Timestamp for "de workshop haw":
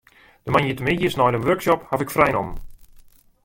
1.33-2.01